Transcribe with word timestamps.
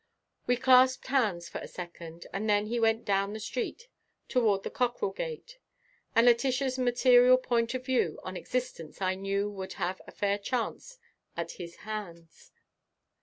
We 0.47 0.57
clasped 0.57 1.05
hands 1.05 1.47
for 1.47 1.59
a 1.59 1.67
second 1.67 2.25
and 2.33 2.49
then 2.49 2.65
he 2.65 2.79
went 2.79 3.01
on 3.01 3.03
down 3.03 3.33
the 3.33 3.39
street 3.39 3.87
toward 4.27 4.63
the 4.63 4.71
Cockrell 4.71 5.11
gate; 5.11 5.59
and 6.15 6.25
Letitia's 6.25 6.79
material 6.79 7.37
point 7.37 7.75
of 7.75 7.85
view 7.85 8.19
on 8.23 8.35
existence 8.35 8.99
I 8.99 9.13
knew 9.13 9.47
would 9.51 9.73
have 9.73 10.01
a 10.07 10.11
fair 10.11 10.39
chance 10.39 10.97
at 11.37 11.51
his 11.51 11.75
hands. 11.85 12.51